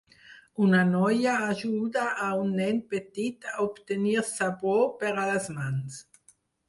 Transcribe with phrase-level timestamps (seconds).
[0.67, 6.01] Una noia ajuda a un nen petit a obtenir sabó per a les mans.